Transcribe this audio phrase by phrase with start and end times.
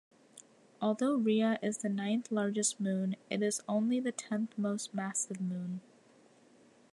[0.81, 5.81] Although Rhea is the ninth-largest moon, it is only the tenth-most-massive moon.